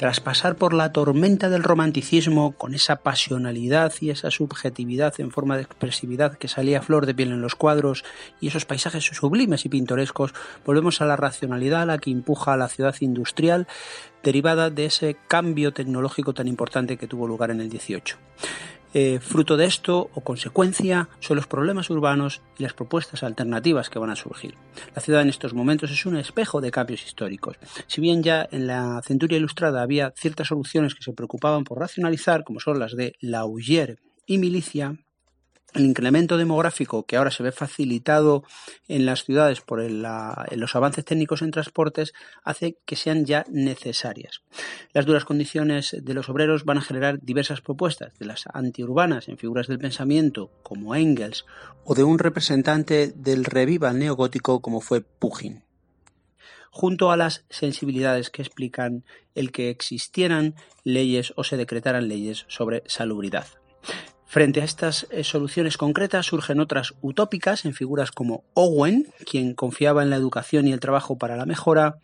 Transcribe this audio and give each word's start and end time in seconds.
Tras 0.00 0.18
pasar 0.18 0.56
por 0.56 0.72
la 0.72 0.92
tormenta 0.92 1.50
del 1.50 1.62
romanticismo 1.62 2.52
con 2.52 2.72
esa 2.72 2.96
pasionalidad 3.02 3.92
y 4.00 4.08
esa 4.08 4.30
subjetividad 4.30 5.12
en 5.20 5.30
forma 5.30 5.56
de 5.56 5.64
expresividad 5.64 6.38
que 6.38 6.48
salía 6.48 6.78
a 6.78 6.80
flor 6.80 7.04
de 7.04 7.14
piel 7.14 7.32
en 7.32 7.42
los 7.42 7.54
cuadros 7.54 8.02
y 8.40 8.48
esos 8.48 8.64
paisajes 8.64 9.04
sublimes 9.04 9.66
y 9.66 9.68
pintorescos, 9.68 10.32
volvemos 10.64 11.02
a 11.02 11.04
la 11.04 11.16
racionalidad 11.16 11.82
a 11.82 11.84
la 11.84 11.98
que 11.98 12.10
empuja 12.10 12.54
a 12.54 12.56
la 12.56 12.68
ciudad 12.68 12.94
industrial 13.00 13.68
derivada 14.22 14.70
de 14.70 14.86
ese 14.86 15.18
cambio 15.28 15.74
tecnológico 15.74 16.32
tan 16.32 16.48
importante 16.48 16.96
que 16.96 17.06
tuvo 17.06 17.28
lugar 17.28 17.50
en 17.50 17.60
el 17.60 17.68
18. 17.68 18.16
Eh, 18.92 19.20
fruto 19.20 19.56
de 19.56 19.66
esto 19.66 20.10
o 20.14 20.20
consecuencia 20.22 21.08
son 21.20 21.36
los 21.36 21.46
problemas 21.46 21.90
urbanos 21.90 22.42
y 22.58 22.62
las 22.64 22.72
propuestas 22.72 23.22
alternativas 23.22 23.88
que 23.88 23.98
van 23.98 24.10
a 24.10 24.16
surgir. 24.16 24.56
La 24.94 25.02
ciudad 25.02 25.22
en 25.22 25.28
estos 25.28 25.54
momentos 25.54 25.90
es 25.90 26.06
un 26.06 26.16
espejo 26.16 26.60
de 26.60 26.70
cambios 26.70 27.04
históricos. 27.04 27.56
Si 27.86 28.00
bien 28.00 28.22
ya 28.22 28.48
en 28.50 28.66
la 28.66 29.00
centuria 29.04 29.38
ilustrada 29.38 29.82
había 29.82 30.12
ciertas 30.16 30.48
soluciones 30.48 30.94
que 30.94 31.04
se 31.04 31.12
preocupaban 31.12 31.64
por 31.64 31.78
racionalizar, 31.78 32.42
como 32.42 32.58
son 32.58 32.78
las 32.78 32.96
de 32.96 33.14
Laugier 33.20 33.98
y 34.26 34.38
Milicia, 34.38 34.96
el 35.74 35.84
incremento 35.84 36.36
demográfico 36.36 37.04
que 37.04 37.16
ahora 37.16 37.30
se 37.30 37.42
ve 37.42 37.52
facilitado 37.52 38.44
en 38.88 39.06
las 39.06 39.24
ciudades 39.24 39.60
por 39.60 39.80
los 39.82 40.76
avances 40.76 41.04
técnicos 41.04 41.42
en 41.42 41.50
transportes 41.50 42.12
hace 42.42 42.78
que 42.84 42.96
sean 42.96 43.24
ya 43.24 43.44
necesarias. 43.48 44.42
Las 44.92 45.06
duras 45.06 45.24
condiciones 45.24 45.96
de 46.00 46.14
los 46.14 46.28
obreros 46.28 46.64
van 46.64 46.78
a 46.78 46.82
generar 46.82 47.20
diversas 47.20 47.60
propuestas, 47.60 48.18
de 48.18 48.26
las 48.26 48.44
antiurbanas 48.52 49.28
en 49.28 49.38
figuras 49.38 49.66
del 49.66 49.78
pensamiento 49.78 50.50
como 50.62 50.94
Engels 50.94 51.46
o 51.84 51.94
de 51.94 52.04
un 52.04 52.18
representante 52.18 53.12
del 53.14 53.44
revival 53.44 53.98
neogótico 53.98 54.60
como 54.60 54.80
fue 54.80 55.00
Pugin 55.00 55.62
junto 56.70 57.10
a 57.10 57.16
las 57.16 57.44
sensibilidades 57.50 58.30
que 58.30 58.42
explican 58.42 59.04
el 59.34 59.50
que 59.52 59.70
existieran 59.70 60.54
leyes 60.84 61.32
o 61.36 61.44
se 61.44 61.56
decretaran 61.56 62.08
leyes 62.08 62.44
sobre 62.48 62.84
salubridad. 62.86 63.46
Frente 64.30 64.60
a 64.60 64.64
estas 64.64 65.08
eh, 65.10 65.24
soluciones 65.24 65.76
concretas 65.76 66.26
surgen 66.26 66.60
otras 66.60 66.94
utópicas 67.00 67.64
en 67.64 67.74
figuras 67.74 68.12
como 68.12 68.44
Owen, 68.54 69.08
quien 69.28 69.54
confiaba 69.54 70.04
en 70.04 70.10
la 70.10 70.14
educación 70.14 70.68
y 70.68 70.72
el 70.72 70.78
trabajo 70.78 71.18
para 71.18 71.34
la 71.36 71.46
mejora, 71.46 71.98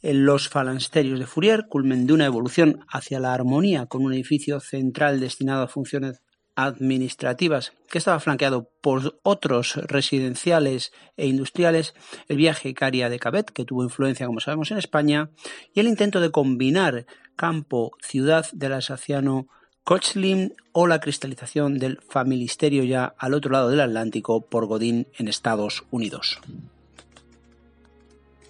en 0.00 0.24
los 0.24 0.48
falansterios 0.48 1.18
de 1.18 1.26
Fourier, 1.26 1.66
culmen 1.68 2.06
de 2.06 2.12
una 2.12 2.26
evolución 2.26 2.86
hacia 2.88 3.18
la 3.18 3.34
armonía 3.34 3.86
con 3.86 4.04
un 4.04 4.12
edificio 4.12 4.60
central 4.60 5.18
destinado 5.18 5.64
a 5.64 5.66
funciones 5.66 6.22
administrativas 6.54 7.72
que 7.90 7.98
estaba 7.98 8.20
flanqueado 8.20 8.70
por 8.80 9.18
otros 9.24 9.74
residenciales 9.88 10.92
e 11.16 11.26
industriales, 11.26 11.92
el 12.28 12.36
viaje 12.36 12.68
Icaria 12.68 13.08
de 13.08 13.18
Cabet, 13.18 13.50
que 13.50 13.64
tuvo 13.64 13.82
influencia, 13.82 14.26
como 14.26 14.38
sabemos, 14.38 14.70
en 14.70 14.78
España, 14.78 15.30
y 15.74 15.80
el 15.80 15.88
intento 15.88 16.20
de 16.20 16.30
combinar 16.30 17.06
campo-ciudad 17.34 18.46
del 18.52 18.74
alsaciano 18.74 19.48
Kochlim 19.88 20.50
o 20.72 20.86
la 20.86 21.00
cristalización 21.00 21.78
del 21.78 21.98
familisterio 22.06 22.84
ya 22.84 23.14
al 23.16 23.32
otro 23.32 23.52
lado 23.52 23.70
del 23.70 23.80
Atlántico 23.80 24.42
por 24.42 24.66
Godín 24.66 25.06
en 25.16 25.28
Estados 25.28 25.86
Unidos. 25.90 26.42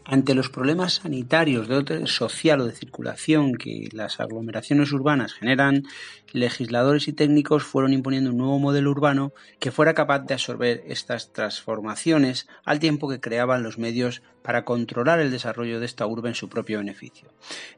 Ante 0.05 0.35
los 0.35 0.49
problemas 0.49 0.95
sanitarios 0.95 1.69
de 1.69 2.09
social 2.09 2.61
o 2.61 2.65
de 2.67 2.73
circulación 2.73 3.55
que 3.55 3.89
las 3.93 4.19
aglomeraciones 4.19 4.91
urbanas 4.91 5.33
generan, 5.33 5.85
legisladores 6.33 7.07
y 7.07 7.13
técnicos 7.13 7.63
fueron 7.63 7.93
imponiendo 7.93 8.31
un 8.31 8.39
nuevo 8.39 8.59
modelo 8.59 8.91
urbano 8.91 9.33
que 9.61 9.71
fuera 9.71 9.95
capaz 9.95 10.25
de 10.27 10.35
absorber 10.35 10.83
estas 10.89 11.33
transformaciones 11.33 12.49
al 12.65 12.81
tiempo 12.81 13.09
que 13.09 13.21
creaban 13.21 13.63
los 13.63 13.79
medios 13.79 14.23
para 14.43 14.65
controlar 14.65 15.21
el 15.21 15.31
desarrollo 15.31 15.79
de 15.79 15.87
esta 15.87 16.05
urbe 16.05 16.31
en 16.31 16.35
su 16.35 16.49
propio 16.49 16.79
beneficio. 16.79 17.29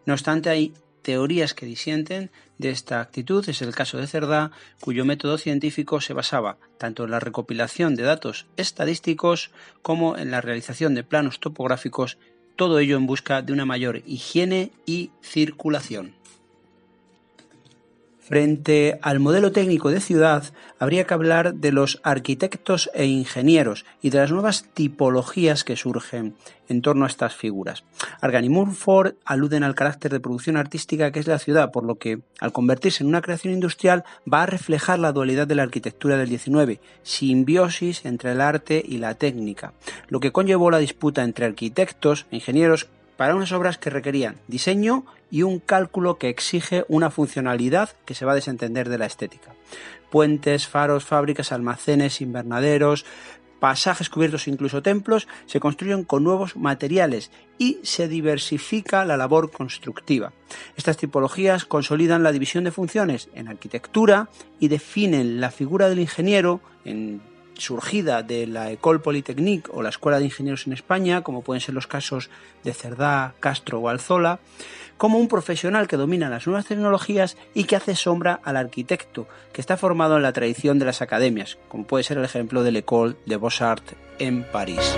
No 0.06 0.14
obstante, 0.14 0.48
hay 0.48 0.72
teorías 1.02 1.54
que 1.54 1.66
disienten 1.66 2.30
de 2.58 2.70
esta 2.70 3.00
actitud 3.00 3.48
es 3.48 3.62
el 3.62 3.74
caso 3.74 3.98
de 3.98 4.06
Cerdá, 4.06 4.50
cuyo 4.80 5.04
método 5.04 5.38
científico 5.38 6.00
se 6.00 6.12
basaba 6.12 6.58
tanto 6.78 7.04
en 7.04 7.10
la 7.10 7.20
recopilación 7.20 7.94
de 7.94 8.02
datos 8.02 8.46
estadísticos 8.56 9.50
como 9.82 10.16
en 10.16 10.30
la 10.30 10.40
realización 10.40 10.94
de 10.94 11.04
planos 11.04 11.40
topográficos, 11.40 12.18
todo 12.56 12.78
ello 12.78 12.96
en 12.96 13.06
busca 13.06 13.42
de 13.42 13.52
una 13.52 13.64
mayor 13.64 14.02
higiene 14.06 14.72
y 14.86 15.10
circulación. 15.22 16.14
Frente 18.30 19.00
al 19.02 19.18
modelo 19.18 19.50
técnico 19.50 19.90
de 19.90 19.98
ciudad, 20.00 20.44
habría 20.78 21.02
que 21.02 21.14
hablar 21.14 21.54
de 21.54 21.72
los 21.72 21.98
arquitectos 22.04 22.88
e 22.94 23.04
ingenieros 23.06 23.84
y 24.02 24.10
de 24.10 24.18
las 24.18 24.30
nuevas 24.30 24.66
tipologías 24.72 25.64
que 25.64 25.74
surgen 25.74 26.36
en 26.68 26.80
torno 26.80 27.04
a 27.04 27.08
estas 27.08 27.34
figuras. 27.34 27.82
Argan 28.20 28.44
y 28.44 28.48
Murford 28.48 29.14
aluden 29.24 29.64
al 29.64 29.74
carácter 29.74 30.12
de 30.12 30.20
producción 30.20 30.56
artística 30.56 31.10
que 31.10 31.18
es 31.18 31.26
la 31.26 31.40
ciudad, 31.40 31.72
por 31.72 31.82
lo 31.82 31.96
que, 31.96 32.20
al 32.38 32.52
convertirse 32.52 33.02
en 33.02 33.08
una 33.08 33.20
creación 33.20 33.52
industrial, 33.52 34.04
va 34.32 34.44
a 34.44 34.46
reflejar 34.46 35.00
la 35.00 35.10
dualidad 35.10 35.48
de 35.48 35.56
la 35.56 35.64
arquitectura 35.64 36.16
del 36.16 36.28
XIX, 36.28 36.78
simbiosis 37.02 38.04
entre 38.04 38.30
el 38.30 38.40
arte 38.40 38.80
y 38.86 38.98
la 38.98 39.16
técnica, 39.16 39.72
lo 40.06 40.20
que 40.20 40.30
conllevó 40.30 40.70
la 40.70 40.78
disputa 40.78 41.24
entre 41.24 41.46
arquitectos 41.46 42.26
e 42.30 42.36
ingenieros 42.36 42.86
para 43.20 43.34
unas 43.34 43.52
obras 43.52 43.76
que 43.76 43.90
requerían 43.90 44.36
diseño 44.48 45.04
y 45.30 45.42
un 45.42 45.58
cálculo 45.58 46.16
que 46.16 46.30
exige 46.30 46.86
una 46.88 47.10
funcionalidad 47.10 47.90
que 48.06 48.14
se 48.14 48.24
va 48.24 48.32
a 48.32 48.34
desentender 48.34 48.88
de 48.88 48.96
la 48.96 49.04
estética. 49.04 49.52
Puentes, 50.10 50.66
faros, 50.66 51.04
fábricas, 51.04 51.52
almacenes, 51.52 52.22
invernaderos, 52.22 53.04
pasajes 53.58 54.08
cubiertos 54.08 54.48
incluso 54.48 54.80
templos 54.80 55.28
se 55.44 55.60
construyen 55.60 56.04
con 56.04 56.24
nuevos 56.24 56.56
materiales 56.56 57.30
y 57.58 57.78
se 57.82 58.08
diversifica 58.08 59.04
la 59.04 59.18
labor 59.18 59.50
constructiva. 59.50 60.32
Estas 60.78 60.96
tipologías 60.96 61.66
consolidan 61.66 62.22
la 62.22 62.32
división 62.32 62.64
de 62.64 62.70
funciones 62.70 63.28
en 63.34 63.48
arquitectura 63.48 64.30
y 64.60 64.68
definen 64.68 65.42
la 65.42 65.50
figura 65.50 65.90
del 65.90 65.98
ingeniero 65.98 66.62
en 66.86 67.20
surgida 67.54 68.22
de 68.22 68.46
la 68.46 68.70
École 68.70 69.00
Polytechnique 69.00 69.70
o 69.72 69.82
la 69.82 69.88
Escuela 69.88 70.18
de 70.18 70.26
Ingenieros 70.26 70.66
en 70.66 70.72
España, 70.72 71.22
como 71.22 71.42
pueden 71.42 71.60
ser 71.60 71.74
los 71.74 71.86
casos 71.86 72.30
de 72.64 72.72
Cerdá, 72.72 73.34
Castro 73.40 73.80
o 73.80 73.88
Alzola, 73.88 74.40
como 74.96 75.18
un 75.18 75.28
profesional 75.28 75.88
que 75.88 75.96
domina 75.96 76.28
las 76.28 76.46
nuevas 76.46 76.66
tecnologías 76.66 77.36
y 77.54 77.64
que 77.64 77.76
hace 77.76 77.96
sombra 77.96 78.40
al 78.44 78.56
arquitecto, 78.56 79.26
que 79.52 79.60
está 79.60 79.76
formado 79.76 80.16
en 80.16 80.22
la 80.22 80.32
tradición 80.32 80.78
de 80.78 80.84
las 80.84 81.00
academias, 81.00 81.58
como 81.68 81.86
puede 81.86 82.04
ser 82.04 82.18
el 82.18 82.24
ejemplo 82.24 82.62
de 82.62 82.72
l'École 82.72 83.16
de 83.24 83.36
Beaux-Arts 83.38 83.94
en 84.18 84.44
París. 84.44 84.96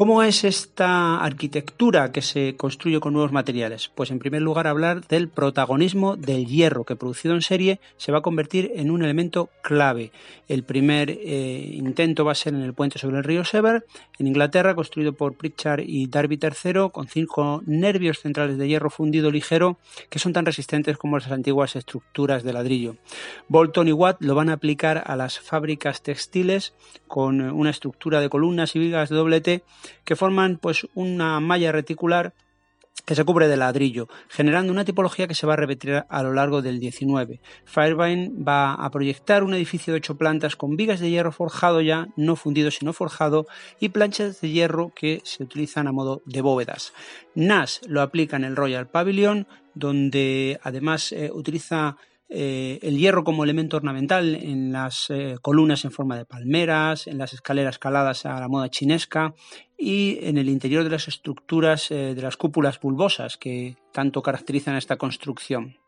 ¿Cómo 0.00 0.22
es 0.22 0.44
esta 0.44 1.22
arquitectura 1.22 2.10
que 2.10 2.22
se 2.22 2.56
construye 2.56 3.00
con 3.00 3.12
nuevos 3.12 3.32
materiales? 3.32 3.90
Pues 3.94 4.10
en 4.10 4.18
primer 4.18 4.40
lugar 4.40 4.66
hablar 4.66 5.06
del 5.06 5.28
protagonismo 5.28 6.16
del 6.16 6.46
hierro, 6.46 6.84
que 6.84 6.96
producido 6.96 7.34
en 7.34 7.42
serie 7.42 7.80
se 7.98 8.10
va 8.10 8.20
a 8.20 8.22
convertir 8.22 8.72
en 8.76 8.90
un 8.90 9.04
elemento 9.04 9.50
clave. 9.62 10.10
El 10.48 10.62
primer 10.62 11.10
eh, 11.10 11.72
intento 11.74 12.24
va 12.24 12.32
a 12.32 12.34
ser 12.34 12.54
en 12.54 12.62
el 12.62 12.72
puente 12.72 12.98
sobre 12.98 13.18
el 13.18 13.24
río 13.24 13.44
Severn, 13.44 13.84
en 14.18 14.26
Inglaterra, 14.26 14.74
construido 14.74 15.12
por 15.12 15.34
Pritchard 15.34 15.82
y 15.86 16.06
Darby 16.06 16.40
III, 16.42 16.88
con 16.90 17.06
cinco 17.06 17.62
nervios 17.66 18.20
centrales 18.20 18.56
de 18.56 18.68
hierro 18.68 18.88
fundido 18.88 19.30
ligero 19.30 19.76
que 20.08 20.18
son 20.18 20.32
tan 20.32 20.46
resistentes 20.46 20.96
como 20.96 21.18
las 21.18 21.30
antiguas 21.30 21.76
estructuras 21.76 22.42
de 22.42 22.54
ladrillo. 22.54 22.96
Bolton 23.48 23.88
y 23.88 23.92
Watt 23.92 24.22
lo 24.22 24.34
van 24.34 24.48
a 24.48 24.54
aplicar 24.54 25.02
a 25.04 25.14
las 25.14 25.38
fábricas 25.38 26.00
textiles 26.00 26.72
con 27.06 27.42
una 27.42 27.68
estructura 27.68 28.22
de 28.22 28.30
columnas 28.30 28.74
y 28.76 28.78
vigas 28.78 29.10
de 29.10 29.16
doble 29.16 29.42
T 29.42 29.62
que 30.04 30.16
forman 30.16 30.58
pues 30.58 30.86
una 30.94 31.40
malla 31.40 31.72
reticular 31.72 32.34
que 33.04 33.14
se 33.14 33.24
cubre 33.24 33.48
de 33.48 33.56
ladrillo, 33.56 34.08
generando 34.28 34.72
una 34.72 34.84
tipología 34.84 35.26
que 35.26 35.34
se 35.34 35.46
va 35.46 35.54
a 35.54 35.56
repetir 35.56 36.04
a 36.08 36.22
lo 36.22 36.32
largo 36.32 36.62
del 36.62 36.78
19. 36.78 37.40
Fairbairn 37.64 38.44
va 38.46 38.74
a 38.74 38.90
proyectar 38.90 39.42
un 39.42 39.54
edificio 39.54 39.92
de 39.92 39.98
ocho 39.98 40.16
plantas 40.16 40.56
con 40.56 40.76
vigas 40.76 41.00
de 41.00 41.10
hierro 41.10 41.32
forjado 41.32 41.80
ya, 41.80 42.08
no 42.16 42.36
fundido 42.36 42.70
sino 42.70 42.92
forjado, 42.92 43.46
y 43.80 43.88
planchas 43.88 44.40
de 44.40 44.50
hierro 44.50 44.92
que 44.94 45.22
se 45.24 45.42
utilizan 45.42 45.88
a 45.88 45.92
modo 45.92 46.22
de 46.24 46.40
bóvedas. 46.40 46.92
Nash 47.34 47.78
lo 47.86 48.00
aplica 48.02 48.36
en 48.36 48.44
el 48.44 48.56
Royal 48.56 48.88
Pavilion, 48.88 49.48
donde 49.74 50.60
además 50.62 51.12
eh, 51.12 51.30
utiliza 51.32 51.96
eh, 52.32 52.78
el 52.82 52.96
hierro 52.96 53.24
como 53.24 53.42
elemento 53.42 53.76
ornamental 53.76 54.36
en 54.36 54.70
las 54.70 55.10
eh, 55.10 55.36
columnas 55.42 55.84
en 55.84 55.90
forma 55.90 56.16
de 56.16 56.24
palmeras, 56.24 57.08
en 57.08 57.18
las 57.18 57.32
escaleras 57.32 57.80
caladas 57.80 58.24
a 58.24 58.38
la 58.38 58.46
moda 58.46 58.68
chinesca 58.68 59.34
y 59.80 60.18
en 60.22 60.36
el 60.36 60.48
interior 60.48 60.84
de 60.84 60.90
las 60.90 61.08
estructuras 61.08 61.90
eh, 61.90 62.14
de 62.14 62.22
las 62.22 62.36
cúpulas 62.36 62.78
bulbosas 62.78 63.36
que 63.36 63.76
tanto 63.92 64.22
caracterizan 64.22 64.76
esta 64.76 64.96
construcción. 64.96 65.78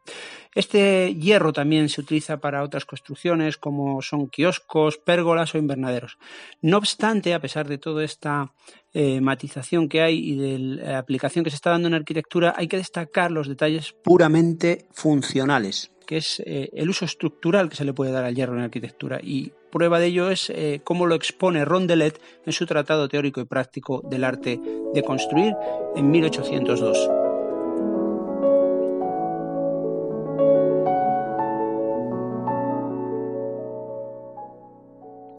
Este 0.55 1.15
hierro 1.15 1.53
también 1.53 1.89
se 1.89 2.01
utiliza 2.01 2.39
para 2.39 2.63
otras 2.63 2.85
construcciones 2.85 3.57
como 3.57 4.03
son 4.03 4.29
kioscos, 4.29 4.99
pérgolas 4.99 5.55
o 5.55 5.59
invernaderos. 5.59 6.19
No 6.61 6.79
obstante, 6.79 7.35
a 7.35 7.41
pesar 7.41 7.69
de 7.69 7.79
toda 7.79 8.03
esta 8.05 8.53
matización 8.93 9.89
que 9.89 10.03
hay 10.03 10.19
y 10.19 10.37
de 10.37 10.59
la 10.59 10.99
aplicación 10.99 11.45
que 11.45 11.51
se 11.51 11.57
está 11.57 11.71
dando 11.71 11.89
en 11.89 11.95
arquitectura, 11.95 12.55
hay 12.57 12.69
que 12.69 12.77
destacar 12.77 13.31
los 13.31 13.49
detalles 13.49 13.93
puramente 13.93 14.89
funcionales 14.93 15.92
que 16.03 16.17
es 16.17 16.41
eh, 16.45 16.71
el 16.73 16.91
uso 16.91 17.05
estructural 17.05 17.69
que 17.69 17.77
se 17.77 17.85
le 17.85 17.93
puede 17.93 18.13
dar 18.13 18.25
al 18.25 18.35
hierro 18.35 18.55
en 18.55 18.65
arquitectura. 18.65 19.21
Y 19.23 19.53
prueba 19.71 19.99
de 19.99 20.07
ello 20.07 20.31
es 20.31 20.51
eh, 20.51 20.81
cómo 20.85 21.07
lo 21.07 21.15
expone 21.15 21.65
Rondelet 21.65 22.21
en 22.45 22.53
su 22.53 22.67
Tratado 22.67 23.09
Teórico 23.09 23.41
y 23.41 23.45
Práctico 23.45 24.03
del 24.09 24.25
Arte 24.25 24.61
de 24.95 25.03
Construir 25.03 25.55
en 25.97 26.11
1802. 26.11 27.11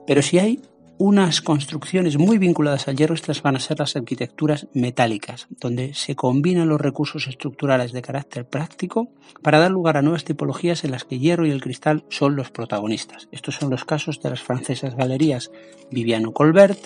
Pero 0.06 0.22
si 0.22 0.40
hay 0.40 0.60
unas 1.04 1.42
construcciones 1.42 2.18
muy 2.18 2.38
vinculadas 2.38 2.88
al 2.88 2.96
hierro, 2.96 3.14
estas 3.14 3.42
van 3.42 3.58
a 3.58 3.60
ser 3.60 3.78
las 3.78 3.98
arquitecturas 3.98 4.68
metálicas, 4.74 5.48
donde 5.50 5.94
se 5.94 6.16
combinan 6.16 6.70
los 6.70 6.80
recursos 6.80 7.28
estructurales 7.28 7.92
de 7.92 8.02
carácter 8.02 8.48
práctico 8.48 9.10
para 9.42 9.60
dar 9.60 9.70
lugar 9.70 9.98
a 9.98 10.02
nuevas 10.02 10.24
tipologías 10.24 10.86
en 10.86 10.92
las 10.92 11.04
que 11.04 11.20
hierro 11.20 11.46
y 11.46 11.52
el 11.52 11.62
cristal 11.62 12.06
son 12.08 12.38
los 12.38 12.52
protagonistas. 12.52 13.28
Estos 13.34 13.56
son 13.56 13.70
los 13.70 13.84
casos 13.84 14.22
de 14.22 14.30
las 14.30 14.44
francesas 14.44 14.96
galerías 14.96 15.52
Viviano 15.92 16.32
Colbert, 16.32 16.80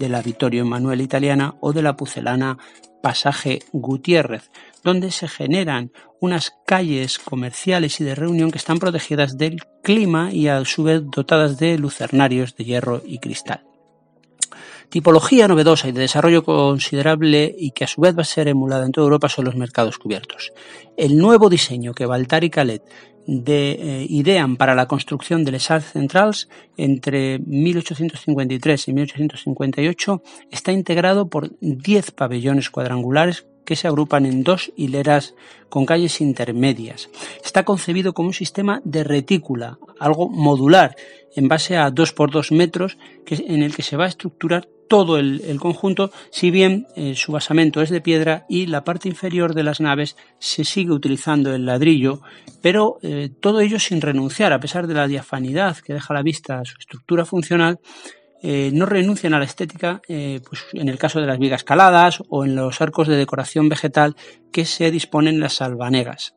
de 0.00 0.08
la 0.08 0.20
Vittorio 0.20 0.62
Emanuele 0.62 1.04
italiana 1.04 1.54
o 1.60 1.72
de 1.72 1.82
la 1.82 1.94
pucelana 1.94 2.58
Pasaje 3.02 3.60
Gutiérrez, 3.72 4.50
donde 4.84 5.10
se 5.10 5.28
generan 5.28 5.92
unas 6.20 6.52
calles 6.66 7.18
comerciales 7.18 8.00
y 8.00 8.04
de 8.04 8.14
reunión 8.14 8.50
que 8.50 8.58
están 8.58 8.78
protegidas 8.78 9.36
del 9.38 9.62
clima 9.82 10.32
y 10.32 10.48
a 10.48 10.64
su 10.64 10.84
vez 10.84 11.02
dotadas 11.04 11.58
de 11.58 11.78
lucernarios 11.78 12.56
de 12.56 12.64
hierro 12.64 13.02
y 13.04 13.18
cristal. 13.18 13.69
Tipología 14.90 15.46
novedosa 15.46 15.88
y 15.88 15.92
de 15.92 16.00
desarrollo 16.00 16.42
considerable 16.42 17.54
y 17.56 17.70
que 17.70 17.84
a 17.84 17.86
su 17.86 18.00
vez 18.00 18.16
va 18.16 18.22
a 18.22 18.24
ser 18.24 18.48
emulada 18.48 18.84
en 18.84 18.92
toda 18.92 19.04
Europa 19.04 19.28
son 19.28 19.44
los 19.44 19.54
mercados 19.54 19.98
cubiertos. 19.98 20.52
El 20.96 21.16
nuevo 21.16 21.48
diseño 21.48 21.94
que 21.94 22.06
Baltar 22.06 22.42
y 22.42 22.50
Calet 22.50 22.82
de, 23.26 23.70
eh, 23.70 24.06
idean 24.08 24.56
para 24.56 24.74
la 24.74 24.86
construcción 24.88 25.44
de 25.44 25.52
Les 25.52 25.70
Arts 25.70 25.92
Centrals 25.92 26.48
entre 26.76 27.38
1853 27.38 28.88
y 28.88 28.92
1858 28.92 30.22
está 30.50 30.72
integrado 30.72 31.28
por 31.28 31.50
10 31.60 32.10
pabellones 32.10 32.70
cuadrangulares 32.70 33.46
que 33.64 33.76
se 33.76 33.88
agrupan 33.88 34.26
en 34.26 34.42
dos 34.42 34.72
hileras 34.76 35.34
con 35.68 35.86
calles 35.86 36.20
intermedias. 36.20 37.08
Está 37.44 37.64
concebido 37.64 38.12
como 38.12 38.28
un 38.28 38.34
sistema 38.34 38.80
de 38.84 39.04
retícula, 39.04 39.78
algo 39.98 40.28
modular, 40.28 40.96
en 41.36 41.48
base 41.48 41.76
a 41.76 41.90
2 41.90 42.12
por 42.12 42.30
2 42.30 42.52
metros, 42.52 42.98
en 43.26 43.62
el 43.62 43.74
que 43.74 43.82
se 43.82 43.96
va 43.96 44.04
a 44.04 44.08
estructurar 44.08 44.68
todo 44.90 45.18
el, 45.18 45.60
conjunto, 45.60 46.10
si 46.30 46.50
bien 46.50 46.88
eh, 46.96 47.14
su 47.14 47.30
basamento 47.30 47.80
es 47.80 47.90
de 47.90 48.00
piedra 48.00 48.44
y 48.48 48.66
la 48.66 48.82
parte 48.82 49.08
inferior 49.08 49.54
de 49.54 49.62
las 49.62 49.80
naves 49.80 50.16
se 50.40 50.64
sigue 50.64 50.90
utilizando 50.90 51.54
el 51.54 51.64
ladrillo, 51.64 52.22
pero 52.60 52.98
eh, 53.02 53.30
todo 53.38 53.60
ello 53.60 53.78
sin 53.78 54.00
renunciar, 54.00 54.52
a 54.52 54.58
pesar 54.58 54.88
de 54.88 54.94
la 54.94 55.06
diafanidad 55.06 55.76
que 55.76 55.94
deja 55.94 56.12
a 56.12 56.16
la 56.16 56.24
vista 56.24 56.64
su 56.64 56.74
estructura 56.76 57.24
funcional, 57.24 57.78
eh, 58.42 58.70
no 58.72 58.86
renuncian 58.86 59.34
a 59.34 59.38
la 59.38 59.44
estética 59.44 60.00
pues 60.06 60.64
en 60.72 60.88
el 60.88 60.98
caso 60.98 61.20
de 61.20 61.26
las 61.26 61.38
vigas 61.38 61.64
caladas 61.64 62.22
o 62.28 62.44
en 62.44 62.54
los 62.54 62.80
arcos 62.80 63.08
de 63.08 63.16
decoración 63.16 63.68
vegetal 63.68 64.16
que 64.52 64.64
se 64.64 64.90
disponen 64.90 65.34
en 65.34 65.40
las 65.40 65.54
salvanegas. 65.54 66.34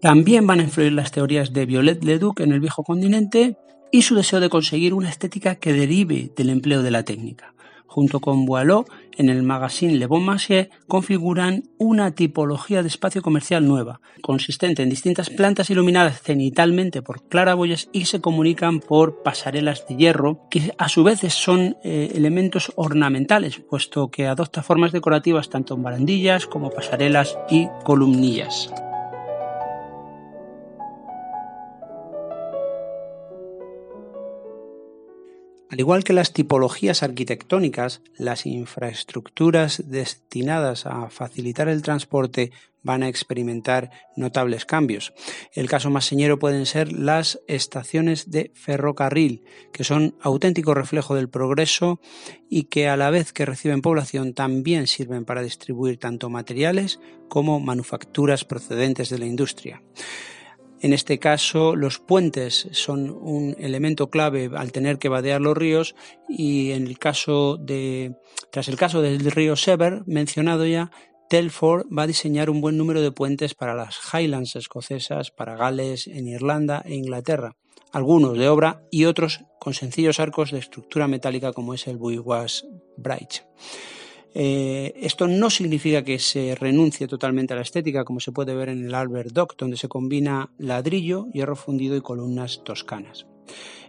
También 0.00 0.46
van 0.46 0.60
a 0.60 0.64
influir 0.64 0.92
las 0.92 1.10
teorías 1.10 1.52
de 1.52 1.66
Violet 1.66 2.02
Leduc 2.04 2.40
en 2.40 2.52
el 2.52 2.60
viejo 2.60 2.84
continente, 2.84 3.56
y 3.90 4.02
su 4.02 4.14
deseo 4.14 4.40
de 4.40 4.48
conseguir 4.48 4.94
una 4.94 5.08
estética 5.08 5.56
que 5.56 5.72
derive 5.72 6.30
del 6.36 6.50
empleo 6.50 6.82
de 6.82 6.90
la 6.90 7.04
técnica. 7.04 7.54
Junto 7.88 8.20
con 8.20 8.44
Boileau, 8.44 8.84
en 9.16 9.30
el 9.30 9.42
magazine 9.42 9.96
Le 9.96 10.06
Bon 10.06 10.22
Marché, 10.22 10.70
configuran 10.86 11.64
una 11.78 12.12
tipología 12.12 12.82
de 12.82 12.88
espacio 12.88 13.22
comercial 13.22 13.66
nueva, 13.66 14.00
consistente 14.22 14.82
en 14.82 14.90
distintas 14.90 15.30
plantas 15.30 15.70
iluminadas 15.70 16.22
cenitalmente 16.22 17.02
por 17.02 17.26
claraboyas 17.28 17.88
y 17.92 18.04
se 18.04 18.20
comunican 18.20 18.78
por 18.80 19.22
pasarelas 19.22 19.86
de 19.88 19.96
hierro, 19.96 20.46
que 20.50 20.72
a 20.78 20.88
su 20.88 21.02
vez 21.02 21.20
son 21.32 21.76
eh, 21.82 22.12
elementos 22.14 22.72
ornamentales, 22.76 23.58
puesto 23.58 24.10
que 24.10 24.26
adopta 24.26 24.62
formas 24.62 24.92
decorativas 24.92 25.48
tanto 25.48 25.74
en 25.74 25.82
barandillas 25.82 26.46
como 26.46 26.70
pasarelas 26.70 27.36
y 27.50 27.66
columnillas. 27.84 28.70
Al 35.70 35.80
igual 35.80 36.02
que 36.02 36.14
las 36.14 36.32
tipologías 36.32 37.02
arquitectónicas, 37.02 38.00
las 38.16 38.46
infraestructuras 38.46 39.82
destinadas 39.86 40.86
a 40.86 41.10
facilitar 41.10 41.68
el 41.68 41.82
transporte 41.82 42.52
van 42.82 43.02
a 43.02 43.08
experimentar 43.08 43.90
notables 44.16 44.64
cambios. 44.64 45.12
El 45.52 45.68
caso 45.68 45.90
más 45.90 46.06
señero 46.06 46.38
pueden 46.38 46.64
ser 46.64 46.92
las 46.92 47.40
estaciones 47.46 48.30
de 48.30 48.50
ferrocarril, 48.54 49.44
que 49.72 49.84
son 49.84 50.14
auténtico 50.22 50.72
reflejo 50.72 51.14
del 51.14 51.28
progreso 51.28 52.00
y 52.48 52.64
que 52.64 52.88
a 52.88 52.96
la 52.96 53.10
vez 53.10 53.34
que 53.34 53.44
reciben 53.44 53.82
población 53.82 54.32
también 54.32 54.86
sirven 54.86 55.26
para 55.26 55.42
distribuir 55.42 55.98
tanto 55.98 56.30
materiales 56.30 56.98
como 57.28 57.60
manufacturas 57.60 58.46
procedentes 58.46 59.10
de 59.10 59.18
la 59.18 59.26
industria. 59.26 59.82
En 60.80 60.92
este 60.92 61.18
caso, 61.18 61.74
los 61.74 61.98
puentes 61.98 62.68
son 62.72 63.10
un 63.10 63.56
elemento 63.58 64.10
clave 64.10 64.50
al 64.54 64.70
tener 64.70 64.98
que 64.98 65.08
vadear 65.08 65.40
los 65.40 65.56
ríos 65.56 65.96
y 66.28 66.70
en 66.70 66.86
el 66.86 66.98
caso 66.98 67.56
de, 67.56 68.14
tras 68.52 68.68
el 68.68 68.76
caso 68.76 69.02
del 69.02 69.30
río 69.30 69.56
Sever, 69.56 70.02
mencionado 70.06 70.66
ya, 70.66 70.90
Telford 71.28 71.86
va 71.96 72.04
a 72.04 72.06
diseñar 72.06 72.48
un 72.48 72.60
buen 72.60 72.78
número 72.78 73.02
de 73.02 73.10
puentes 73.10 73.54
para 73.54 73.74
las 73.74 73.98
Highlands 74.12 74.56
escocesas, 74.56 75.30
para 75.30 75.56
Gales, 75.56 76.06
en 76.06 76.28
Irlanda 76.28 76.82
e 76.86 76.94
Inglaterra, 76.94 77.56
algunos 77.92 78.38
de 78.38 78.48
obra 78.48 78.82
y 78.90 79.04
otros 79.04 79.40
con 79.58 79.74
sencillos 79.74 80.20
arcos 80.20 80.52
de 80.52 80.58
estructura 80.58 81.08
metálica 81.08 81.52
como 81.52 81.74
es 81.74 81.86
el 81.88 81.96
Buigas 81.98 82.66
Bridge. 82.96 83.44
Eh, 84.40 84.94
esto 85.02 85.26
no 85.26 85.50
significa 85.50 86.04
que 86.04 86.20
se 86.20 86.54
renuncie 86.54 87.08
totalmente 87.08 87.54
a 87.54 87.56
la 87.56 87.62
estética, 87.62 88.04
como 88.04 88.20
se 88.20 88.30
puede 88.30 88.54
ver 88.54 88.68
en 88.68 88.86
el 88.86 88.94
Albert 88.94 89.32
Dock, 89.32 89.56
donde 89.58 89.76
se 89.76 89.88
combina 89.88 90.50
ladrillo, 90.58 91.26
hierro 91.32 91.56
fundido 91.56 91.96
y 91.96 92.02
columnas 92.02 92.62
toscanas. 92.62 93.26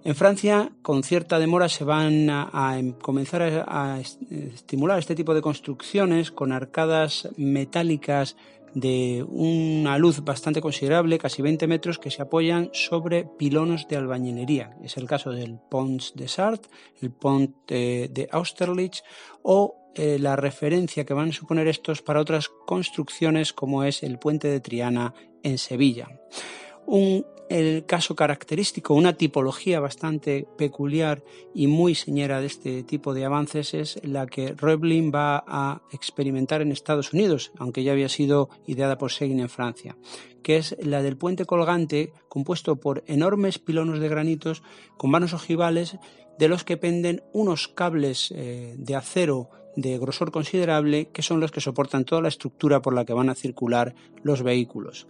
En 0.04 0.16
Francia, 0.16 0.72
con 0.82 1.04
cierta 1.04 1.38
demora, 1.38 1.70
se 1.70 1.84
van 1.84 2.32
a, 2.32 2.80
em, 2.80 2.94
comenzar 2.94 3.44
a, 3.44 4.00
estimular 4.00 4.98
este 4.98 5.14
tipo 5.14 5.36
de 5.36 5.42
construcciones 5.42 6.32
con 6.32 6.52
arcadas 6.52 7.30
metálicas 7.38 8.36
de 8.74 9.26
una 9.28 9.98
luz 9.98 10.24
bastante 10.24 10.62
considerable, 10.62 11.18
casi 11.18 11.42
20 11.42 11.68
metros, 11.68 12.00
que 12.00 12.12
se 12.12 12.22
apoyan 12.22 12.70
sobre 12.74 13.26
pilonos 13.26 13.88
de 13.88 13.98
albañilería. 13.98 14.78
Es 14.84 14.98
el 14.98 15.08
caso 15.08 15.32
del 15.32 15.58
Pont 15.70 16.14
de 16.16 16.28
Sartre, 16.28 16.72
el 17.02 17.12
Pont 17.12 17.56
de 17.68 18.30
Austerlitz 18.32 19.04
o 19.44 19.80
eh, 19.96 20.20
la 20.20 20.36
referencia 20.36 21.04
que 21.04 21.14
van 21.14 21.30
a 21.30 21.34
suponer 21.34 21.68
estos 21.68 22.02
para 22.02 22.22
otras 22.22 22.48
construcciones 22.48 23.54
como 23.54 23.84
es 23.84 24.04
el 24.04 24.20
puente 24.20 24.48
de 24.48 24.60
Triana 24.60 25.14
en 25.44 25.58
Sevilla. 25.58 26.08
El 27.50 27.86
caso 27.86 28.16
característico, 28.16 28.94
una 28.94 29.14
tipología 29.14 29.80
bastante 29.80 30.48
peculiar 30.58 31.24
y 31.54 31.68
muy 31.68 31.96
señera 31.96 32.40
de 32.40 32.48
este 32.48 32.84
tipo 32.84 33.14
de 33.14 33.26
avances 33.26 33.74
es 33.74 34.00
la 34.04 34.28
que 34.28 34.54
Reublin 34.54 35.12
va 35.14 35.44
a 35.48 35.82
experimentar 35.92 36.62
en 36.62 36.72
Estados 36.72 37.12
Unidos, 37.12 37.52
aunque 37.58 37.84
ya 37.84 37.92
había 37.92 38.10
sido 38.10 38.50
ideada 38.68 38.98
por 38.98 39.12
Seguin 39.12 39.40
en 39.40 39.50
Francia, 39.50 39.98
que 40.44 40.58
es 40.58 40.78
la 40.80 41.02
del 41.02 41.18
puente 41.18 41.46
colgante 41.46 42.14
compuesto 42.30 42.80
por 42.80 43.04
enormes 43.08 43.58
pilonos 43.58 44.00
de 44.00 44.10
granitos 44.10 44.62
con 44.98 45.12
vanos 45.12 45.34
ojivales 45.34 45.98
de 46.38 46.48
los 46.48 46.64
que 46.64 46.78
penden 46.78 47.24
unos 47.34 47.68
cables 47.68 48.32
eh, 48.32 48.76
de 48.78 48.96
acero 48.96 49.50
de 49.76 49.98
grosor 49.98 50.32
considerable 50.32 51.10
que 51.12 51.22
son 51.22 51.40
los 51.40 51.52
que 51.52 51.62
soportan 51.62 52.06
toda 52.06 52.22
la 52.22 52.28
estructura 52.28 52.82
por 52.82 52.94
la 52.94 53.06
que 53.06 53.14
van 53.14 53.30
a 53.30 53.36
circular 53.36 53.96
los 54.24 54.44
vehículos. 54.44 55.08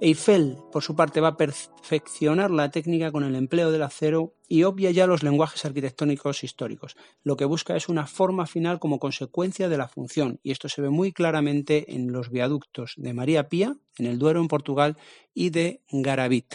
Eiffel, 0.00 0.58
por 0.72 0.82
su 0.82 0.94
parte, 0.96 1.20
va 1.20 1.28
a 1.28 1.36
perfeccionar 1.36 2.50
la 2.50 2.70
técnica 2.70 3.12
con 3.12 3.24
el 3.24 3.34
empleo 3.34 3.70
del 3.70 3.82
acero 3.82 4.34
y 4.48 4.64
obvia 4.64 4.90
ya 4.90 5.06
los 5.06 5.22
lenguajes 5.22 5.64
arquitectónicos 5.64 6.44
históricos. 6.44 6.96
Lo 7.22 7.36
que 7.36 7.44
busca 7.44 7.76
es 7.76 7.88
una 7.88 8.06
forma 8.06 8.46
final 8.46 8.78
como 8.78 8.98
consecuencia 8.98 9.68
de 9.68 9.78
la 9.78 9.88
función, 9.88 10.40
y 10.42 10.50
esto 10.50 10.68
se 10.68 10.82
ve 10.82 10.90
muy 10.90 11.12
claramente 11.12 11.94
en 11.94 12.12
los 12.12 12.30
viaductos 12.30 12.94
de 12.96 13.14
María 13.14 13.48
Pía, 13.48 13.76
en 13.98 14.06
el 14.06 14.18
Duero, 14.18 14.40
en 14.40 14.48
Portugal, 14.48 14.96
y 15.32 15.50
de 15.50 15.80
Garavit 15.90 16.54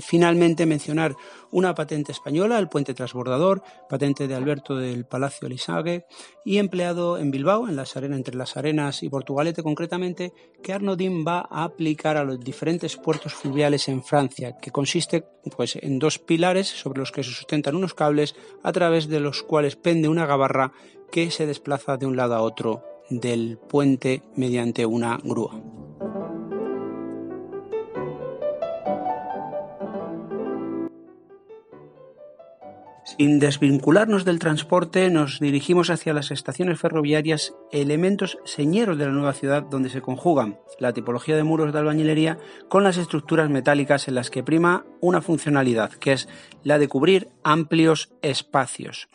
finalmente 0.00 0.66
mencionar 0.66 1.16
una 1.50 1.74
patente 1.74 2.12
española, 2.12 2.58
el 2.58 2.68
puente 2.68 2.94
transbordador, 2.94 3.62
patente 3.88 4.28
de 4.28 4.34
Alberto 4.34 4.76
del 4.76 5.06
Palacio 5.06 5.46
Elisague 5.46 6.04
y 6.44 6.58
empleado 6.58 7.18
en 7.18 7.30
Bilbao, 7.30 7.68
en 7.68 7.76
las 7.76 7.96
arenas, 7.96 8.18
entre 8.18 8.36
las 8.36 8.56
Arenas 8.56 9.02
y 9.02 9.08
Portugalete 9.08 9.62
concretamente, 9.62 10.32
que 10.62 10.72
Arnaudin 10.72 11.24
va 11.26 11.46
a 11.50 11.64
aplicar 11.64 12.16
a 12.16 12.24
los 12.24 12.40
diferentes 12.40 12.96
puertos 12.96 13.34
fluviales 13.34 13.88
en 13.88 14.02
Francia, 14.02 14.56
que 14.60 14.70
consiste 14.70 15.24
pues, 15.56 15.76
en 15.80 15.98
dos 15.98 16.18
pilares 16.18 16.68
sobre 16.68 17.00
los 17.00 17.12
que 17.12 17.22
se 17.22 17.30
sustentan 17.30 17.76
unos 17.76 17.94
cables 17.94 18.34
a 18.62 18.72
través 18.72 19.08
de 19.08 19.20
los 19.20 19.42
cuales 19.42 19.76
pende 19.76 20.08
una 20.08 20.26
gabarra 20.26 20.72
que 21.10 21.30
se 21.30 21.46
desplaza 21.46 21.96
de 21.96 22.06
un 22.06 22.16
lado 22.16 22.34
a 22.34 22.42
otro 22.42 22.84
del 23.10 23.58
puente 23.58 24.22
mediante 24.36 24.84
una 24.84 25.18
grúa. 25.22 25.87
Sin 33.16 33.38
desvincularnos 33.38 34.26
del 34.26 34.38
transporte, 34.38 35.08
nos 35.08 35.40
dirigimos 35.40 35.88
hacia 35.88 36.12
las 36.12 36.30
estaciones 36.30 36.78
ferroviarias, 36.78 37.54
elementos 37.72 38.38
señeros 38.44 38.98
de 38.98 39.06
la 39.06 39.12
nueva 39.12 39.32
ciudad 39.32 39.62
donde 39.62 39.88
se 39.88 40.02
conjugan 40.02 40.58
la 40.78 40.92
tipología 40.92 41.34
de 41.34 41.42
muros 41.42 41.72
de 41.72 41.78
albañilería 41.78 42.38
con 42.68 42.84
las 42.84 42.98
estructuras 42.98 43.48
metálicas 43.48 44.08
en 44.08 44.14
las 44.14 44.28
que 44.28 44.42
prima 44.42 44.84
una 45.00 45.22
funcionalidad, 45.22 45.90
que 45.92 46.12
es 46.12 46.28
la 46.64 46.78
de 46.78 46.88
cubrir 46.88 47.28
amplios 47.44 48.12
espacios. 48.20 49.08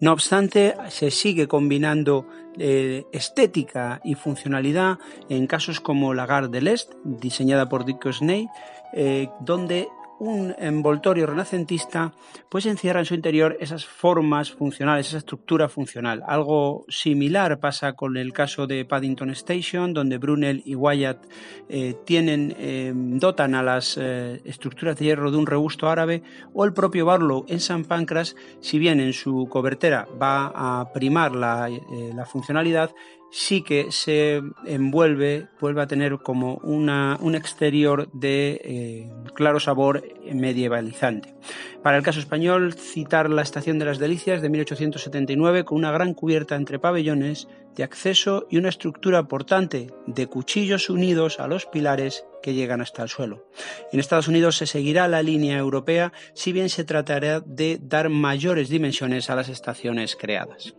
No 0.00 0.12
obstante, 0.12 0.74
se 0.88 1.10
sigue 1.10 1.46
combinando 1.46 2.26
eh, 2.58 3.04
estética 3.12 4.00
y 4.04 4.14
funcionalidad 4.14 4.98
en 5.28 5.46
casos 5.46 5.80
como 5.80 6.14
la 6.14 6.24
Gare 6.24 6.48
de 6.48 6.62
l'Est, 6.62 6.94
diseñada 7.04 7.68
por 7.68 7.84
Dick 7.84 8.10
Sney, 8.10 8.48
eh, 8.94 9.28
donde 9.40 9.88
un 10.24 10.54
envoltorio 10.58 11.26
renacentista 11.26 12.12
pues 12.48 12.66
encierra 12.66 13.00
en 13.00 13.06
su 13.06 13.14
interior 13.14 13.56
esas 13.60 13.84
formas 13.84 14.50
funcionales, 14.52 15.08
esa 15.08 15.18
estructura 15.18 15.68
funcional. 15.68 16.22
Algo 16.26 16.84
similar 16.88 17.60
pasa 17.60 17.92
con 17.92 18.16
el 18.16 18.32
caso 18.32 18.66
de 18.66 18.84
Paddington 18.84 19.30
Station, 19.30 19.92
donde 19.92 20.18
Brunel 20.18 20.62
y 20.64 20.74
Wyatt 20.74 21.26
eh, 21.68 21.94
tienen, 22.04 22.54
eh, 22.58 22.92
dotan 22.94 23.54
a 23.54 23.62
las 23.62 23.98
eh, 24.00 24.40
estructuras 24.44 24.98
de 24.98 25.06
hierro 25.06 25.30
de 25.30 25.36
un 25.36 25.46
robusto 25.46 25.88
árabe, 25.88 26.22
o 26.54 26.64
el 26.64 26.72
propio 26.72 27.04
Barlow 27.06 27.44
en 27.48 27.60
San 27.60 27.84
Pancras, 27.84 28.34
si 28.60 28.78
bien 28.78 29.00
en 29.00 29.12
su 29.12 29.46
cobertera 29.50 30.08
va 30.20 30.52
a 30.54 30.92
primar 30.92 31.34
la, 31.34 31.68
la 32.14 32.26
funcionalidad, 32.26 32.94
sí 33.34 33.62
que 33.62 33.90
se 33.90 34.42
envuelve, 34.64 35.48
vuelve 35.60 35.82
a 35.82 35.88
tener 35.88 36.18
como 36.18 36.60
una, 36.62 37.18
un 37.20 37.34
exterior 37.34 38.08
de 38.12 38.60
eh, 38.62 39.12
claro 39.34 39.58
sabor 39.58 40.04
medievalizante. 40.32 41.34
Para 41.82 41.96
el 41.96 42.04
caso 42.04 42.20
español, 42.20 42.74
citar 42.74 43.28
la 43.28 43.42
Estación 43.42 43.80
de 43.80 43.86
las 43.86 43.98
Delicias 43.98 44.40
de 44.40 44.50
1879 44.50 45.64
con 45.64 45.78
una 45.78 45.90
gran 45.90 46.14
cubierta 46.14 46.54
entre 46.54 46.78
pabellones 46.78 47.48
de 47.74 47.82
acceso 47.82 48.46
y 48.50 48.58
una 48.58 48.68
estructura 48.68 49.26
portante 49.26 49.88
de 50.06 50.28
cuchillos 50.28 50.88
unidos 50.88 51.40
a 51.40 51.48
los 51.48 51.66
pilares 51.66 52.24
que 52.40 52.54
llegan 52.54 52.82
hasta 52.82 53.02
el 53.02 53.08
suelo. 53.08 53.48
En 53.90 53.98
Estados 53.98 54.28
Unidos 54.28 54.58
se 54.58 54.66
seguirá 54.66 55.08
la 55.08 55.24
línea 55.24 55.58
europea, 55.58 56.12
si 56.34 56.52
bien 56.52 56.68
se 56.68 56.84
tratará 56.84 57.40
de 57.40 57.80
dar 57.82 58.10
mayores 58.10 58.68
dimensiones 58.68 59.28
a 59.28 59.34
las 59.34 59.48
estaciones 59.48 60.14
creadas. 60.14 60.76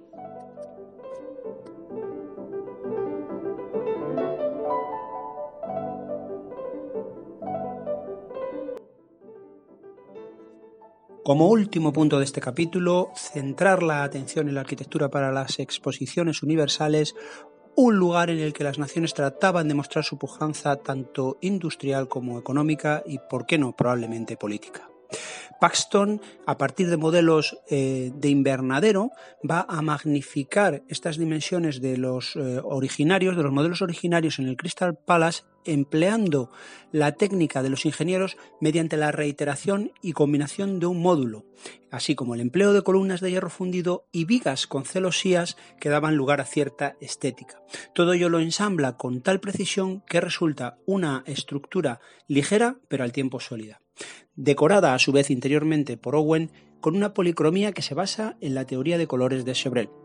Como 11.25 11.47
último 11.47 11.91
punto 11.91 12.19
de 12.19 12.23
este 12.23 12.39
capítulo, 12.39 13.09
centrar 13.15 13.81
la 13.81 14.03
atención 14.03 14.47
en 14.47 14.53
la 14.53 14.61
arquitectura 14.61 15.09
para 15.09 15.31
las 15.31 15.57
exposiciones 15.57 16.43
universales, 16.43 17.15
un 17.75 17.95
lugar 17.95 18.29
en 18.29 18.37
el 18.37 18.53
que 18.53 18.63
las 18.63 18.77
naciones 18.77 19.15
trataban 19.15 19.67
de 19.67 19.73
mostrar 19.73 20.05
su 20.05 20.19
pujanza 20.19 20.75
tanto 20.75 21.39
industrial 21.41 22.07
como 22.07 22.37
económica 22.37 23.01
y, 23.07 23.17
por 23.17 23.47
qué 23.47 23.57
no, 23.57 23.75
probablemente 23.75 24.37
política. 24.37 24.87
Paxton, 25.59 26.21
a 26.45 26.57
partir 26.57 26.89
de 26.89 26.97
modelos 26.97 27.57
eh, 27.69 28.11
de 28.15 28.29
invernadero, 28.29 29.11
va 29.49 29.65
a 29.67 29.81
magnificar 29.81 30.83
estas 30.87 31.17
dimensiones 31.17 31.81
de 31.81 31.97
los 31.97 32.35
eh, 32.35 32.59
originarios, 32.63 33.35
de 33.37 33.43
los 33.43 33.51
modelos 33.51 33.81
originarios 33.81 34.39
en 34.39 34.47
el 34.47 34.57
Crystal 34.57 34.95
Palace, 34.95 35.43
empleando 35.65 36.51
la 36.91 37.13
técnica 37.13 37.63
de 37.63 37.69
los 37.69 37.85
ingenieros 37.85 38.37
mediante 38.61 38.97
la 38.97 39.11
reiteración 39.11 39.91
y 40.01 40.13
combinación 40.13 40.79
de 40.79 40.85
un 40.85 41.01
módulo, 41.01 41.45
así 41.89 42.15
como 42.15 42.35
el 42.35 42.41
empleo 42.41 42.71
de 42.71 42.83
columnas 42.83 43.19
de 43.21 43.31
hierro 43.31 43.49
fundido 43.49 44.07
y 44.11 44.25
vigas 44.25 44.67
con 44.67 44.85
celosías 44.85 45.57
que 45.79 45.89
daban 45.89 46.15
lugar 46.15 46.41
a 46.41 46.45
cierta 46.45 46.95
estética. 47.01 47.61
Todo 47.93 48.13
ello 48.13 48.29
lo 48.29 48.39
ensambla 48.39 48.97
con 48.97 49.21
tal 49.21 49.39
precisión 49.39 50.01
que 50.07 50.21
resulta 50.21 50.77
una 50.85 51.23
estructura 51.25 51.99
ligera 52.27 52.77
pero 52.87 53.03
al 53.03 53.11
tiempo 53.11 53.39
sólida 53.39 53.81
decorada 54.35 54.93
a 54.93 54.99
su 54.99 55.11
vez 55.11 55.29
interiormente 55.29 55.97
por 55.97 56.15
Owen 56.15 56.51
con 56.81 56.95
una 56.95 57.13
policromía 57.13 57.71
que 57.71 57.81
se 57.81 57.95
basa 57.95 58.37
en 58.41 58.53
la 58.53 58.65
teoría 58.65 58.97
de 58.97 59.07
colores 59.07 59.45
de 59.45 59.53
Chevreul. 59.53 60.04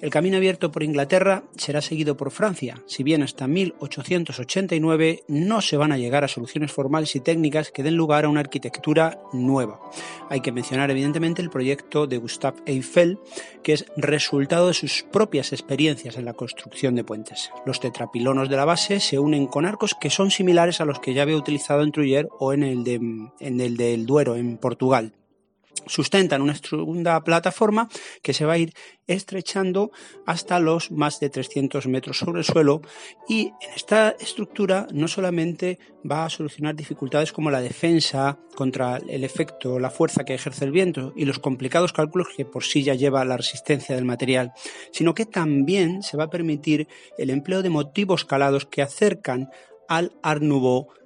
El 0.00 0.10
camino 0.10 0.36
abierto 0.36 0.70
por 0.70 0.82
Inglaterra 0.82 1.44
será 1.56 1.80
seguido 1.80 2.16
por 2.16 2.30
Francia, 2.30 2.82
si 2.86 3.02
bien 3.02 3.22
hasta 3.22 3.46
1889 3.46 5.24
no 5.28 5.62
se 5.62 5.78
van 5.78 5.90
a 5.90 5.96
llegar 5.96 6.22
a 6.22 6.28
soluciones 6.28 6.70
formales 6.70 7.16
y 7.16 7.20
técnicas 7.20 7.70
que 7.70 7.82
den 7.82 7.96
lugar 7.96 8.26
a 8.26 8.28
una 8.28 8.40
arquitectura 8.40 9.18
nueva. 9.32 9.80
Hay 10.28 10.40
que 10.40 10.52
mencionar 10.52 10.90
evidentemente 10.90 11.40
el 11.40 11.48
proyecto 11.48 12.06
de 12.06 12.18
Gustave 12.18 12.58
Eiffel, 12.66 13.18
que 13.62 13.72
es 13.72 13.86
resultado 13.96 14.68
de 14.68 14.74
sus 14.74 15.04
propias 15.10 15.52
experiencias 15.52 16.16
en 16.16 16.26
la 16.26 16.34
construcción 16.34 16.94
de 16.94 17.04
puentes. 17.04 17.50
Los 17.64 17.80
tetrapilonos 17.80 18.50
de 18.50 18.56
la 18.56 18.66
base 18.66 19.00
se 19.00 19.18
unen 19.18 19.46
con 19.46 19.64
arcos 19.64 19.96
que 19.98 20.10
son 20.10 20.30
similares 20.30 20.80
a 20.80 20.84
los 20.84 21.00
que 21.00 21.14
ya 21.14 21.22
había 21.22 21.36
utilizado 21.36 21.82
en 21.82 21.92
Trujillo 21.92 22.28
o 22.38 22.52
en 22.52 22.62
el, 22.62 22.84
de, 22.84 23.00
el 23.40 23.76
del 23.76 24.06
Duero, 24.06 24.36
en 24.36 24.58
Portugal 24.58 25.12
sustentan 25.86 26.42
una 26.42 26.54
segunda 26.54 27.22
plataforma 27.22 27.88
que 28.22 28.32
se 28.32 28.44
va 28.44 28.54
a 28.54 28.58
ir 28.58 28.74
estrechando 29.06 29.92
hasta 30.26 30.58
los 30.58 30.90
más 30.90 31.20
de 31.20 31.30
300 31.30 31.86
metros 31.86 32.18
sobre 32.18 32.40
el 32.40 32.44
suelo 32.44 32.82
y 33.28 33.52
en 33.60 33.72
esta 33.74 34.10
estructura 34.18 34.88
no 34.92 35.08
solamente 35.08 35.78
va 36.08 36.24
a 36.24 36.30
solucionar 36.30 36.74
dificultades 36.74 37.32
como 37.32 37.50
la 37.50 37.60
defensa 37.60 38.38
contra 38.54 38.98
el 39.08 39.24
efecto, 39.24 39.78
la 39.78 39.90
fuerza 39.90 40.24
que 40.24 40.34
ejerce 40.34 40.64
el 40.64 40.72
viento 40.72 41.12
y 41.16 41.24
los 41.24 41.38
complicados 41.38 41.92
cálculos 41.92 42.28
que 42.36 42.44
por 42.44 42.64
sí 42.64 42.82
ya 42.82 42.94
lleva 42.94 43.24
la 43.24 43.36
resistencia 43.36 43.94
del 43.94 44.04
material, 44.04 44.52
sino 44.92 45.14
que 45.14 45.26
también 45.26 46.02
se 46.02 46.16
va 46.16 46.24
a 46.24 46.30
permitir 46.30 46.88
el 47.18 47.30
empleo 47.30 47.62
de 47.62 47.70
motivos 47.70 48.24
calados 48.24 48.66
que 48.66 48.82
acercan 48.82 49.50
al 49.88 50.16
Art 50.22 50.42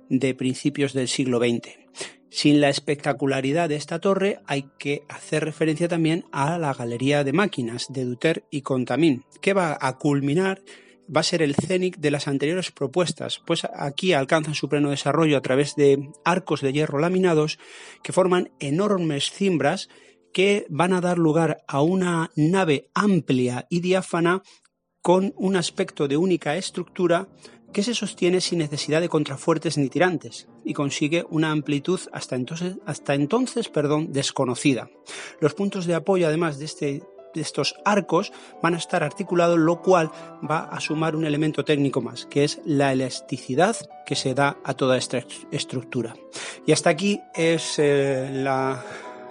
de 0.08 0.34
principios 0.34 0.92
del 0.92 1.08
siglo 1.08 1.38
XX. 1.38 2.19
Sin 2.30 2.60
la 2.60 2.68
espectacularidad 2.68 3.68
de 3.68 3.76
esta 3.76 3.98
torre 3.98 4.40
hay 4.46 4.70
que 4.78 5.02
hacer 5.08 5.44
referencia 5.44 5.88
también 5.88 6.24
a 6.30 6.58
la 6.58 6.72
galería 6.72 7.24
de 7.24 7.32
máquinas 7.32 7.86
de 7.90 8.04
Duter 8.04 8.44
y 8.50 8.62
Contamín, 8.62 9.24
que 9.40 9.52
va 9.52 9.76
a 9.80 9.98
culminar 9.98 10.62
va 11.14 11.20
a 11.20 11.24
ser 11.24 11.42
el 11.42 11.56
cénic 11.56 11.98
de 11.98 12.10
las 12.10 12.28
anteriores 12.28 12.70
propuestas, 12.70 13.40
pues 13.44 13.66
aquí 13.74 14.12
alcanzan 14.12 14.54
su 14.54 14.68
pleno 14.68 14.90
desarrollo 14.90 15.36
a 15.36 15.42
través 15.42 15.74
de 15.74 16.10
arcos 16.24 16.60
de 16.60 16.72
hierro 16.72 17.00
laminados 17.00 17.58
que 18.02 18.12
forman 18.12 18.52
enormes 18.60 19.30
cimbras 19.30 19.88
que 20.32 20.66
van 20.68 20.92
a 20.92 21.00
dar 21.00 21.18
lugar 21.18 21.64
a 21.66 21.82
una 21.82 22.30
nave 22.36 22.90
amplia 22.94 23.66
y 23.68 23.80
diáfana 23.80 24.42
con 25.02 25.32
un 25.36 25.56
aspecto 25.56 26.06
de 26.06 26.16
única 26.16 26.56
estructura 26.56 27.28
que 27.72 27.82
se 27.82 27.94
sostiene 27.94 28.40
sin 28.40 28.58
necesidad 28.58 29.00
de 29.00 29.08
contrafuertes 29.08 29.78
ni 29.78 29.88
tirantes 29.88 30.48
y 30.64 30.74
consigue 30.74 31.24
una 31.30 31.50
amplitud 31.50 32.00
hasta 32.12 32.36
entonces, 32.36 32.76
hasta 32.86 33.14
entonces 33.14 33.68
perdón, 33.68 34.12
desconocida. 34.12 34.90
Los 35.40 35.54
puntos 35.54 35.86
de 35.86 35.94
apoyo, 35.94 36.26
además 36.26 36.58
de, 36.58 36.64
este, 36.64 37.02
de 37.34 37.40
estos 37.40 37.74
arcos, 37.84 38.32
van 38.62 38.74
a 38.74 38.78
estar 38.78 39.02
articulados, 39.02 39.58
lo 39.58 39.80
cual 39.80 40.10
va 40.48 40.64
a 40.64 40.80
sumar 40.80 41.16
un 41.16 41.24
elemento 41.24 41.64
técnico 41.64 42.00
más, 42.00 42.26
que 42.26 42.44
es 42.44 42.60
la 42.64 42.92
elasticidad 42.92 43.76
que 44.06 44.16
se 44.16 44.34
da 44.34 44.58
a 44.64 44.74
toda 44.74 44.96
esta 44.96 45.24
estructura. 45.50 46.14
Y 46.66 46.72
hasta 46.72 46.90
aquí 46.90 47.20
es 47.34 47.78
eh, 47.78 48.30
la 48.32 48.84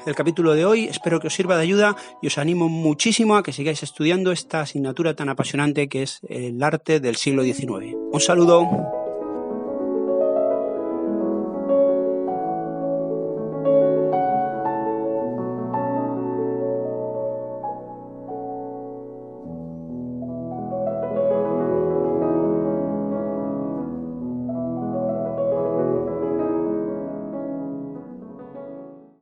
el 0.06 0.16
capítulo 0.16 0.54
de 0.54 0.66
hoy. 0.66 0.86
Espero 0.86 1.20
que 1.20 1.28
os 1.28 1.34
sirva 1.34 1.56
de 1.56 1.64
ayuda 1.64 1.96
y 2.22 2.28
os 2.28 2.38
animo 2.38 2.70
muchísimo 2.70 3.36
a 3.36 3.44
que 3.44 3.54
sigáis 3.54 3.84
estudiando 3.84 4.32
esta 4.32 4.62
asignatura 4.62 5.16
tan 5.16 5.30
apasionante 5.30 5.90
que 5.90 6.04
es 6.04 6.20
el 6.28 6.62
arte 6.64 7.00
del 7.00 7.16
siglo 7.16 7.44
XIX. 7.44 7.96
Un 8.12 8.20
saludo. 8.20 8.99